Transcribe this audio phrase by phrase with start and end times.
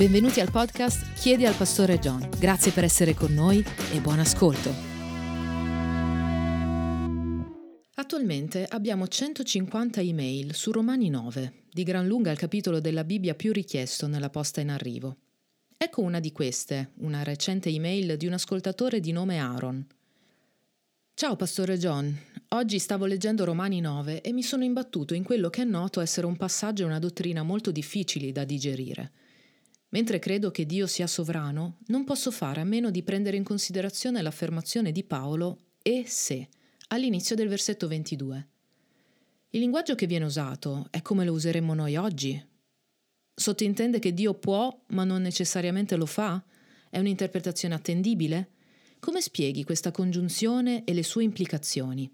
[0.00, 2.26] Benvenuti al podcast Chiedi al Pastore John.
[2.38, 3.62] Grazie per essere con noi
[3.92, 4.72] e buon ascolto.
[7.96, 13.52] Attualmente abbiamo 150 email su Romani 9, di gran lunga il capitolo della Bibbia più
[13.52, 15.18] richiesto nella posta in arrivo.
[15.76, 19.86] Ecco una di queste, una recente email di un ascoltatore di nome Aaron.
[21.12, 25.60] Ciao Pastore John, oggi stavo leggendo Romani 9 e mi sono imbattuto in quello che
[25.60, 29.12] è noto essere un passaggio e una dottrina molto difficili da digerire.
[29.90, 34.22] Mentre credo che Dio sia sovrano, non posso fare a meno di prendere in considerazione
[34.22, 36.48] l'affermazione di Paolo e se
[36.88, 38.48] all'inizio del versetto 22.
[39.50, 42.40] Il linguaggio che viene usato è come lo useremmo noi oggi.
[43.34, 46.40] Sottintende che Dio può, ma non necessariamente lo fa?
[46.88, 48.50] È un'interpretazione attendibile?
[49.00, 52.08] Come spieghi questa congiunzione e le sue implicazioni?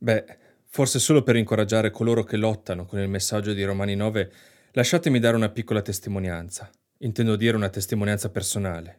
[0.00, 4.32] Beh, forse solo per incoraggiare coloro che lottano con il messaggio di Romani 9
[4.72, 8.98] Lasciatemi dare una piccola testimonianza, intendo dire una testimonianza personale.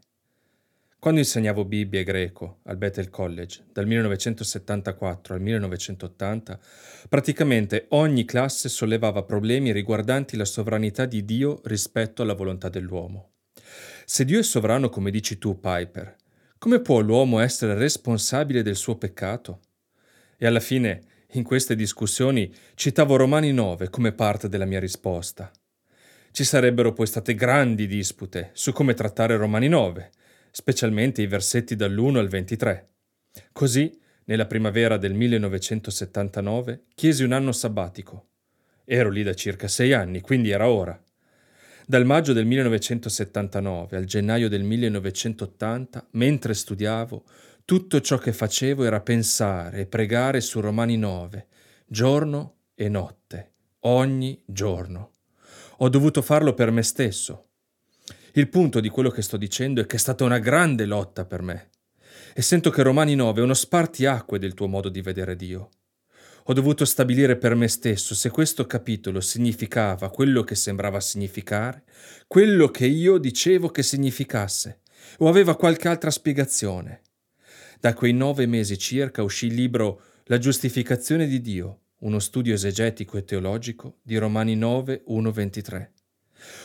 [0.97, 6.59] Quando insegnavo Bibbia e greco al Bethel College dal 1974 al 1980,
[7.08, 13.33] praticamente ogni classe sollevava problemi riguardanti la sovranità di Dio rispetto alla volontà dell'uomo.
[14.05, 16.15] Se Dio è sovrano come dici tu, Piper,
[16.58, 19.59] come può l'uomo essere responsabile del suo peccato?
[20.36, 25.52] E alla fine, in queste discussioni, citavo Romani 9 come parte della mia risposta.
[26.31, 30.11] Ci sarebbero poi state grandi dispute su come trattare Romani 9,
[30.52, 32.89] specialmente i versetti dall'1 al 23.
[33.52, 38.27] Così, nella primavera del 1979, chiesi un anno sabbatico.
[38.86, 41.02] Ero lì da circa sei anni, quindi era ora.
[41.86, 47.23] Dal maggio del 1979 al gennaio del 1980, mentre studiavo,
[47.66, 51.47] tutto ciò che facevo era pensare e pregare su Romani 9,
[51.88, 55.14] giorno e notte, ogni giorno.
[55.81, 57.52] Ho dovuto farlo per me stesso.
[58.33, 61.41] Il punto di quello che sto dicendo è che è stata una grande lotta per
[61.41, 61.70] me.
[62.33, 65.70] E sento che Romani 9 è uno spartiacque del tuo modo di vedere Dio.
[66.43, 71.86] Ho dovuto stabilire per me stesso se questo capitolo significava quello che sembrava significare,
[72.27, 74.82] quello che io dicevo che significasse,
[75.20, 77.03] o aveva qualche altra spiegazione.
[77.80, 83.17] Da quei nove mesi circa uscì il libro La giustificazione di Dio, uno studio esegetico
[83.17, 85.89] e teologico di Romani 9, 1-23.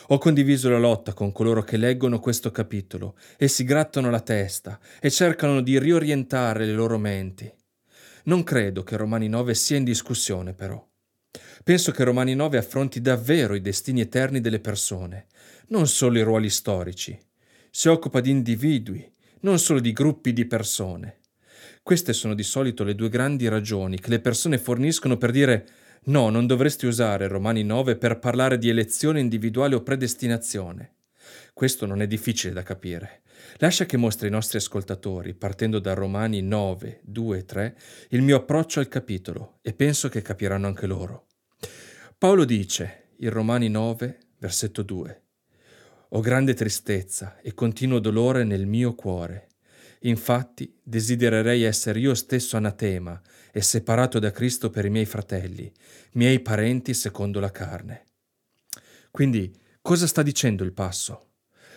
[0.08, 4.78] Ho condiviso la lotta con coloro che leggono questo capitolo e si grattano la testa
[5.00, 7.52] e cercano di riorientare le loro menti.
[8.24, 10.82] Non credo che Romani 9 sia in discussione, però.
[11.64, 15.26] Penso che Romani 9 affronti davvero i destini eterni delle persone,
[15.68, 17.18] non solo i ruoli storici.
[17.70, 21.22] Si occupa di individui, non solo di gruppi di persone.
[21.84, 25.66] Queste sono di solito le due grandi ragioni che le persone forniscono per dire
[26.04, 30.94] no, non dovresti usare Romani 9 per parlare di elezione individuale o predestinazione.
[31.52, 33.20] Questo non è difficile da capire.
[33.58, 37.76] Lascia che mostri ai nostri ascoltatori, partendo da Romani 9, 2 e 3,
[38.08, 41.26] il mio approccio al capitolo e penso che capiranno anche loro.
[42.16, 45.22] Paolo dice, in Romani 9, versetto 2,
[46.08, 49.48] Ho grande tristezza e continuo dolore nel mio cuore
[50.04, 53.20] Infatti desidererei essere io stesso anatema
[53.52, 55.72] e separato da Cristo per i miei fratelli,
[56.12, 58.08] miei parenti secondo la carne.
[59.10, 61.28] Quindi cosa sta dicendo il passo?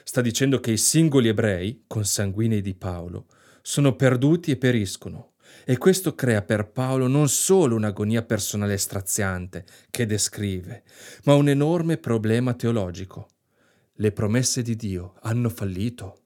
[0.03, 3.27] Sta dicendo che i singoli ebrei, consanguinei di Paolo,
[3.61, 5.33] sono perduti e periscono.
[5.63, 10.83] E questo crea per Paolo non solo un'agonia personale straziante che descrive,
[11.23, 13.29] ma un enorme problema teologico.
[13.93, 16.23] Le promesse di Dio hanno fallito.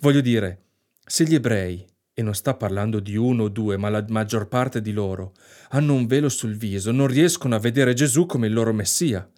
[0.00, 0.63] Voglio dire,
[1.06, 1.84] se gli ebrei,
[2.14, 5.34] e non sta parlando di uno o due, ma la maggior parte di loro,
[5.70, 9.28] hanno un velo sul viso, non riescono a vedere Gesù come il loro Messia.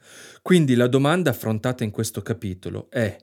[0.43, 3.17] Quindi la domanda affrontata in questo capitolo è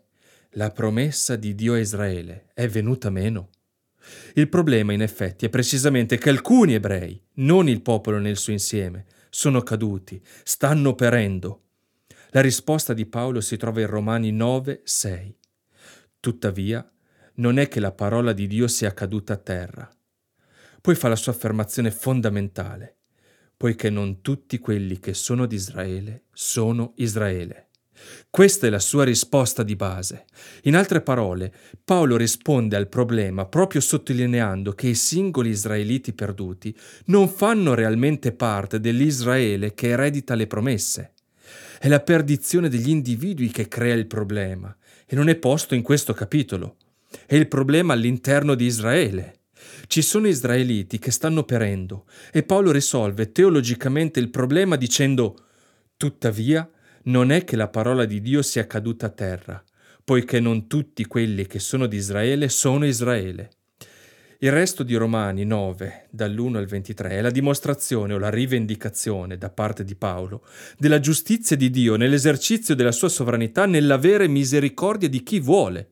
[0.56, 3.50] la promessa di Dio a Israele è venuta meno?
[4.34, 9.06] Il problema in effetti è precisamente che alcuni ebrei, non il popolo nel suo insieme,
[9.30, 11.62] sono caduti, stanno perendo.
[12.32, 15.38] La risposta di Paolo si trova in Romani 9, 6.
[16.20, 16.88] Tuttavia,
[17.36, 19.90] non è che la parola di Dio sia caduta a terra.
[20.82, 22.98] Poi fa la sua affermazione fondamentale,
[23.56, 27.70] poiché non tutti quelli che sono di Israele sono Israele.
[28.30, 30.26] Questa è la sua risposta di base.
[30.64, 31.54] In altre parole,
[31.84, 36.76] Paolo risponde al problema proprio sottolineando che i singoli israeliti perduti
[37.06, 41.14] non fanno realmente parte dell'Israele che eredita le promesse.
[41.80, 44.76] È la perdizione degli individui che crea il problema
[45.06, 46.78] e non è posto in questo capitolo.
[47.26, 49.40] È il problema all'interno di Israele.
[49.88, 55.36] Ci sono israeliti che stanno perendo e Paolo risolve teologicamente il problema dicendo
[55.98, 56.70] Tuttavia,
[57.04, 59.64] non è che la parola di Dio sia caduta a terra,
[60.04, 63.50] poiché non tutti quelli che sono di Israele sono Israele.
[64.40, 69.50] Il resto di Romani 9, dall'1 al 23, è la dimostrazione o la rivendicazione da
[69.50, 70.46] parte di Paolo
[70.78, 75.92] della giustizia di Dio nell'esercizio della sua sovranità nell'avere misericordia di chi vuole.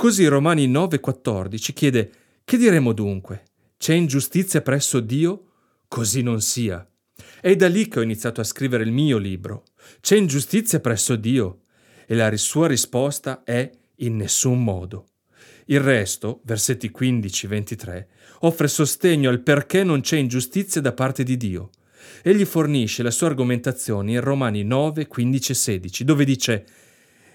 [0.00, 2.10] Così Romani 9,14 chiede:
[2.44, 3.42] Che diremo dunque?
[3.76, 5.46] C'è ingiustizia presso Dio?
[5.88, 6.88] Così non sia.
[7.40, 9.64] È da lì che ho iniziato a scrivere il mio libro.
[10.00, 11.62] C'è ingiustizia presso Dio?
[12.06, 15.08] E la sua risposta è in nessun modo.
[15.64, 18.06] Il resto, versetti 15-23,
[18.42, 21.70] offre sostegno al perché non c'è ingiustizia da parte di Dio.
[22.22, 26.66] Egli fornisce la sua argomentazione in Romani 9, 15 e 16, dove dice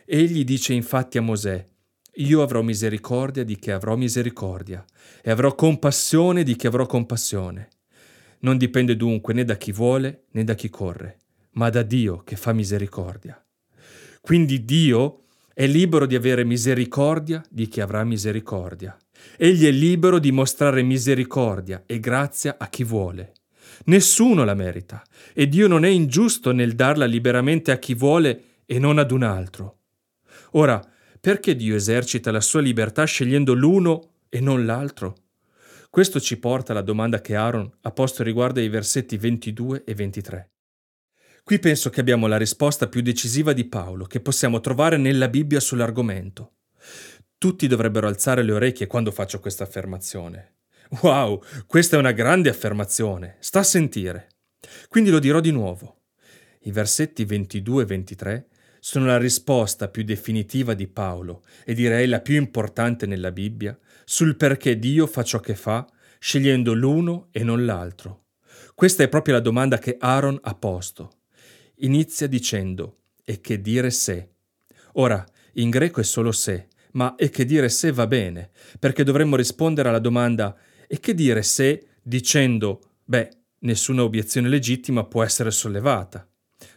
[0.06, 1.72] Egli dice infatti a Mosè
[2.18, 4.86] Io avrò misericordia di chi avrò misericordia
[5.24, 7.70] e avrò compassione di chi avrò compassione.
[8.42, 11.18] Non dipende dunque né da chi vuole né da chi corre,
[11.54, 13.44] ma da Dio che fa misericordia.
[14.22, 15.24] Quindi Dio
[15.56, 18.96] è libero di avere misericordia di chi avrà misericordia.
[19.36, 23.34] Egli è libero di mostrare misericordia e grazia a chi vuole.
[23.86, 25.02] Nessuno la merita
[25.34, 29.24] e Dio non è ingiusto nel darla liberamente a chi vuole e non ad un
[29.24, 29.78] altro.
[30.52, 30.80] Ora,
[31.24, 35.16] perché Dio esercita la sua libertà scegliendo l'uno e non l'altro?
[35.90, 40.52] Questo ci porta alla domanda che Aaron ha posto riguardo ai versetti 22 e 23.
[41.42, 45.62] Qui penso che abbiamo la risposta più decisiva di Paolo che possiamo trovare nella Bibbia
[45.62, 46.56] sull'argomento.
[47.38, 50.56] Tutti dovrebbero alzare le orecchie quando faccio questa affermazione.
[51.04, 53.38] Wow, questa è una grande affermazione.
[53.40, 54.28] Sta a sentire.
[54.90, 56.02] Quindi lo dirò di nuovo.
[56.64, 58.48] I versetti 22 e 23
[58.86, 64.36] sono la risposta più definitiva di Paolo e direi la più importante nella Bibbia sul
[64.36, 65.88] perché Dio fa ciò che fa,
[66.20, 68.26] scegliendo l'uno e non l'altro.
[68.76, 71.20] Questa è proprio la domanda che Aaron ha posto
[71.78, 74.32] inizia dicendo e che dire se.
[74.96, 79.38] Ora, in greco è solo se, ma e che dire se va bene, perché dovremmo
[79.38, 80.58] rispondere alla domanda
[80.90, 86.28] e che dire se dicendo beh, nessuna obiezione legittima può essere sollevata.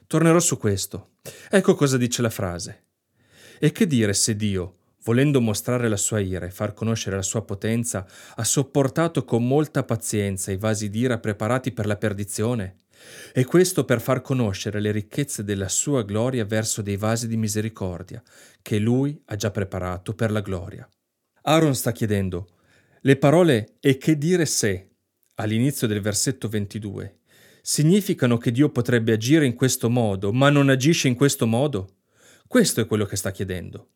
[0.06, 1.15] Tornerò su questo.
[1.50, 2.84] Ecco cosa dice la frase.
[3.58, 7.44] E che dire se Dio, volendo mostrare la sua ira e far conoscere la sua
[7.44, 12.80] potenza, ha sopportato con molta pazienza i vasi d'ira preparati per la perdizione?
[13.32, 18.22] E questo per far conoscere le ricchezze della sua gloria verso dei vasi di misericordia,
[18.62, 20.88] che lui ha già preparato per la gloria.
[21.42, 22.48] Aaron sta chiedendo,
[23.02, 24.96] le parole e che dire se,
[25.34, 27.18] all'inizio del versetto 22,
[27.68, 31.96] significano che Dio potrebbe agire in questo modo, ma non agisce in questo modo?
[32.46, 33.94] Questo è quello che sta chiedendo.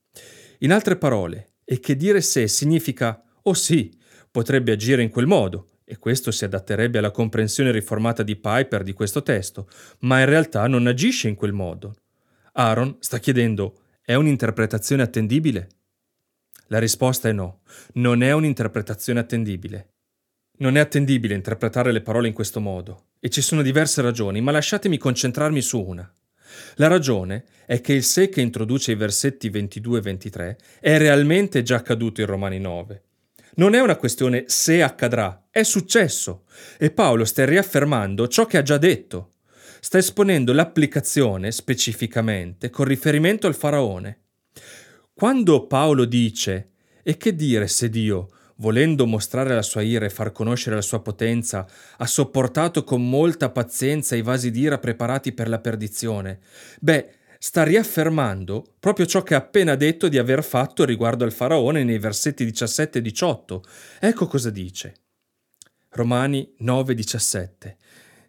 [0.58, 3.96] In altre parole, e che dire se significa, oh sì,
[4.28, 8.93] potrebbe agire in quel modo, e questo si adatterebbe alla comprensione riformata di Piper di
[8.93, 9.69] questo testo,
[10.00, 11.94] ma in realtà non agisce in quel modo.
[12.55, 15.69] Aaron sta chiedendo, è un'interpretazione attendibile?
[16.67, 17.61] La risposta è no,
[17.94, 19.93] non è un'interpretazione attendibile.
[20.58, 24.50] Non è attendibile interpretare le parole in questo modo, e ci sono diverse ragioni, ma
[24.50, 26.12] lasciatemi concentrarmi su una.
[26.76, 31.62] La ragione è che il se che introduce i versetti 22 e 23 è realmente
[31.62, 33.02] già accaduto in Romani 9
[33.61, 36.44] non è una questione se accadrà, è successo.
[36.78, 39.32] E Paolo sta riaffermando ciò che ha già detto.
[39.81, 44.20] Sta esponendo l'applicazione specificamente con riferimento al faraone.
[45.12, 46.70] Quando Paolo dice
[47.03, 48.29] e che dire se Dio,
[48.60, 53.50] volendo mostrare la sua ira e far conoscere la sua potenza, ha sopportato con molta
[53.50, 56.40] pazienza i vasi d'ira preparati per la perdizione?
[56.79, 61.84] Beh, sta riaffermando proprio ciò che ha appena detto di aver fatto riguardo al faraone
[61.84, 63.64] nei versetti 17 e 18.
[63.98, 64.94] Ecco cosa dice.
[65.90, 67.76] Romani 9:17.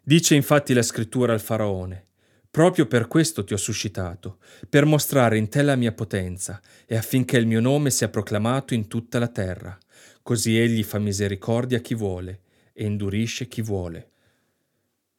[0.02, 2.06] Dice infatti la scrittura al faraone:
[2.50, 7.38] Proprio per questo ti ho suscitato, per mostrare in te la mia potenza e affinché
[7.38, 9.78] il mio nome sia proclamato in tutta la terra.
[10.22, 12.40] Così egli fa misericordia a chi vuole
[12.72, 14.08] e indurisce chi vuole.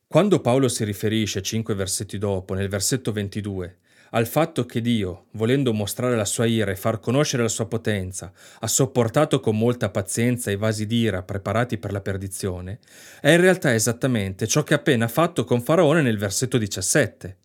[0.08, 3.80] Quando Paolo si riferisce cinque versetti dopo, nel versetto 22,
[4.12, 8.32] al fatto che Dio, volendo mostrare la sua ira e far conoscere la sua potenza,
[8.60, 12.80] ha sopportato con molta pazienza i vasi d'ira preparati per la perdizione,
[13.22, 17.38] è in realtà esattamente ciò che ha appena fatto con Faraone nel versetto 17.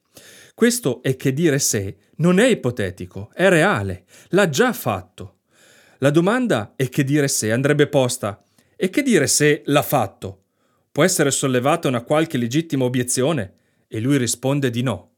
[0.54, 5.37] Questo è che dire se non è ipotetico, è reale, l'ha già fatto.
[6.00, 8.40] La domanda è che dire se andrebbe posta
[8.76, 10.44] e che dire se l'ha fatto?
[10.92, 13.54] Può essere sollevata una qualche legittima obiezione?
[13.88, 15.14] E lui risponde di no.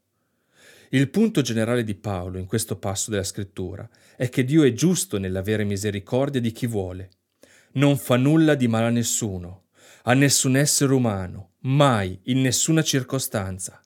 [0.89, 5.19] Il punto generale di Paolo in questo passo della scrittura è che Dio è giusto
[5.19, 7.11] nell'avere misericordia di chi vuole.
[7.73, 9.65] Non fa nulla di male a nessuno,
[10.03, 13.79] a nessun essere umano, mai, in nessuna circostanza.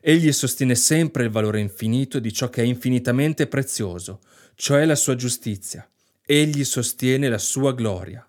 [0.00, 4.20] Egli sostiene sempre il valore infinito di ciò che è infinitamente prezioso,
[4.56, 5.88] cioè la sua giustizia.
[6.26, 8.26] Egli sostiene la sua gloria.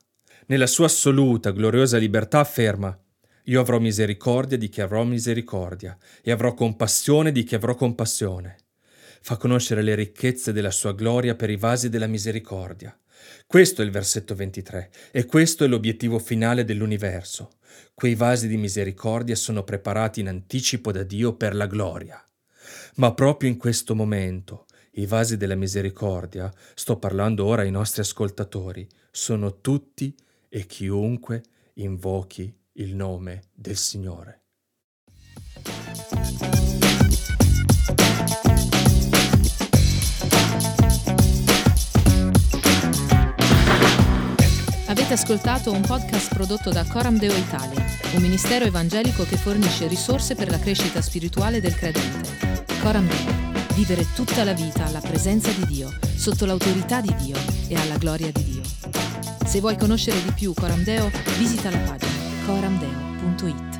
[0.47, 2.99] Nella sua assoluta, gloriosa libertà afferma
[3.45, 8.57] io avrò misericordia di chi avrò misericordia e avrò compassione di chi avrò compassione.
[9.21, 12.97] Fa conoscere le ricchezze della sua gloria per i vasi della misericordia.
[13.47, 17.51] Questo è il versetto 23 e questo è l'obiettivo finale dell'universo.
[17.93, 22.21] Quei vasi di misericordia sono preparati in anticipo da Dio per la gloria.
[22.95, 24.65] Ma proprio in questo momento,
[24.97, 30.15] i vasi della misericordia, sto parlando ora ai nostri ascoltatori, sono tutti
[30.47, 31.43] e chiunque
[31.75, 34.41] invochi il nome del Signore.
[44.87, 47.83] Avete ascoltato un podcast prodotto da Coram Deo Italia,
[48.15, 52.65] un ministero evangelico che fornisce risorse per la crescita spirituale del credente.
[52.81, 57.35] Coram Deo, vivere tutta la vita alla presenza di Dio, sotto l'autorità di Dio
[57.67, 58.61] e alla gloria di Dio.
[59.45, 62.13] Se vuoi conoscere di più Coram Deo, visita la pagina
[62.45, 63.74] coramdeo.it.